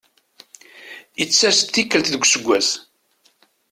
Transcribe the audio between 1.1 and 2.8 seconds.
Ittas-d tikkelt deg useggas.